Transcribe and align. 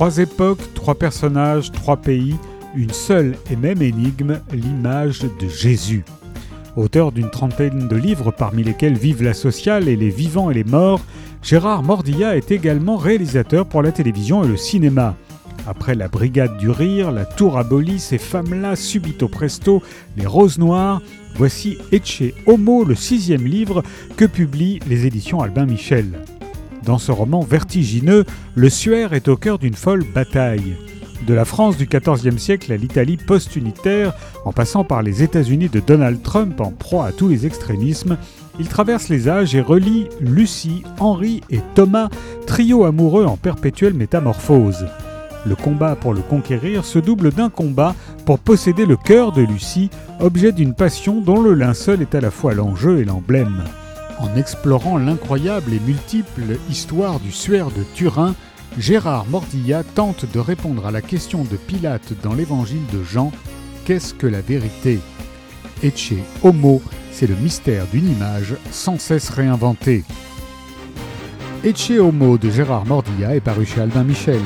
Trois 0.00 0.16
époques, 0.16 0.72
trois 0.72 0.94
personnages, 0.94 1.72
trois 1.72 1.98
pays, 1.98 2.34
une 2.74 2.94
seule 2.94 3.36
et 3.50 3.56
même 3.56 3.82
énigme, 3.82 4.40
l'image 4.50 5.20
de 5.20 5.46
Jésus. 5.46 6.06
Auteur 6.74 7.12
d'une 7.12 7.28
trentaine 7.28 7.86
de 7.86 7.96
livres 7.96 8.30
parmi 8.30 8.64
lesquels 8.64 8.96
Vive 8.96 9.22
la 9.22 9.34
sociale 9.34 9.88
et 9.88 9.96
Les 9.96 10.08
vivants 10.08 10.50
et 10.50 10.54
les 10.54 10.64
morts, 10.64 11.02
Gérard 11.42 11.82
Mordilla 11.82 12.34
est 12.34 12.50
également 12.50 12.96
réalisateur 12.96 13.66
pour 13.66 13.82
la 13.82 13.92
télévision 13.92 14.42
et 14.42 14.48
le 14.48 14.56
cinéma. 14.56 15.16
Après 15.66 15.94
la 15.94 16.08
Brigade 16.08 16.56
du 16.56 16.70
Rire, 16.70 17.10
la 17.10 17.26
Tour 17.26 17.58
abolie, 17.58 18.00
ces 18.00 18.16
femmes-là, 18.16 18.76
subito 18.76 19.28
presto, 19.28 19.82
les 20.16 20.24
Roses 20.24 20.58
Noires, 20.58 21.02
voici 21.34 21.76
Etche 21.92 22.22
Homo, 22.46 22.84
le 22.84 22.94
sixième 22.94 23.44
livre 23.44 23.82
que 24.16 24.24
publient 24.24 24.80
les 24.88 25.04
éditions 25.04 25.42
Albin 25.42 25.66
Michel. 25.66 26.20
Dans 26.84 26.98
ce 26.98 27.12
roman 27.12 27.40
vertigineux, 27.40 28.24
le 28.54 28.70
Suaire 28.70 29.12
est 29.12 29.28
au 29.28 29.36
cœur 29.36 29.58
d'une 29.58 29.74
folle 29.74 30.04
bataille. 30.14 30.76
De 31.26 31.34
la 31.34 31.44
France 31.44 31.76
du 31.76 31.86
XIVe 31.86 32.38
siècle 32.38 32.72
à 32.72 32.76
l'Italie 32.76 33.18
post-unitaire, 33.18 34.14
en 34.46 34.52
passant 34.52 34.84
par 34.84 35.02
les 35.02 35.22
États-Unis 35.22 35.68
de 35.68 35.80
Donald 35.80 36.22
Trump 36.22 36.60
en 36.60 36.70
proie 36.70 37.06
à 37.06 37.12
tous 37.12 37.28
les 37.28 37.44
extrémismes, 37.44 38.16
il 38.58 38.68
traverse 38.68 39.08
les 39.08 39.28
âges 39.28 39.54
et 39.54 39.60
relie 39.60 40.08
Lucie, 40.20 40.82
Henri 40.98 41.42
et 41.50 41.60
Thomas, 41.74 42.08
trio 42.46 42.84
amoureux 42.84 43.26
en 43.26 43.36
perpétuelle 43.36 43.94
métamorphose. 43.94 44.86
Le 45.46 45.56
combat 45.56 45.96
pour 45.96 46.14
le 46.14 46.20
conquérir 46.20 46.84
se 46.84 46.98
double 46.98 47.32
d'un 47.32 47.50
combat 47.50 47.94
pour 48.24 48.38
posséder 48.38 48.86
le 48.86 48.96
cœur 48.96 49.32
de 49.32 49.42
Lucie, 49.42 49.90
objet 50.20 50.52
d'une 50.52 50.74
passion 50.74 51.20
dont 51.20 51.40
le 51.40 51.54
linceul 51.54 52.02
est 52.02 52.14
à 52.14 52.20
la 52.20 52.30
fois 52.30 52.54
l'enjeu 52.54 52.98
et 52.98 53.04
l'emblème. 53.04 53.64
En 54.20 54.36
explorant 54.36 54.98
l'incroyable 54.98 55.72
et 55.72 55.80
multiple 55.80 56.58
histoire 56.68 57.20
du 57.20 57.32
suaire 57.32 57.70
de 57.70 57.82
Turin, 57.94 58.34
Gérard 58.78 59.26
Mordilla 59.26 59.82
tente 59.82 60.30
de 60.30 60.38
répondre 60.38 60.86
à 60.86 60.90
la 60.90 61.00
question 61.00 61.42
de 61.42 61.56
Pilate 61.56 62.12
dans 62.22 62.34
l'évangile 62.34 62.86
de 62.92 63.02
Jean 63.02 63.32
Qu'est-ce 63.86 64.12
que 64.12 64.26
la 64.26 64.42
vérité? 64.42 65.00
Ecce 65.82 66.12
Homo, 66.42 66.82
c'est 67.10 67.26
le 67.26 67.34
mystère 67.34 67.86
d'une 67.86 68.10
image 68.10 68.56
sans 68.70 68.98
cesse 68.98 69.30
réinventée. 69.30 70.04
Ecce 71.64 71.98
Homo 71.98 72.36
de 72.36 72.50
Gérard 72.50 72.84
Mordilla 72.84 73.34
est 73.34 73.40
paru 73.40 73.64
chez 73.64 73.80
Albin 73.80 74.04
Michel. 74.04 74.42